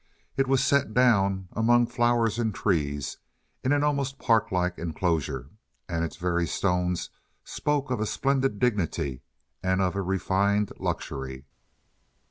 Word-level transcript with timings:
It 0.35 0.47
was 0.47 0.63
set 0.63 0.95
down, 0.95 1.47
among 1.51 1.85
flowers 1.85 2.39
and 2.39 2.55
trees, 2.55 3.17
in 3.63 3.71
an 3.71 3.83
almost 3.83 4.17
park 4.17 4.51
like 4.51 4.79
inclosure, 4.79 5.51
and 5.87 6.03
its 6.03 6.15
very 6.15 6.47
stones 6.47 7.11
spoke 7.43 7.91
of 7.91 7.99
a 7.99 8.07
splendid 8.07 8.57
dignity 8.57 9.21
and 9.61 9.79
of 9.79 9.95
a 9.95 10.01
refined 10.01 10.73
luxury. 10.79 11.45